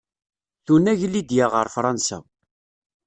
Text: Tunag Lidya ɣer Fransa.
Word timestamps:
Tunag 0.65 1.01
Lidya 1.11 1.45
ɣer 1.53 1.67
Fransa. 1.75 2.17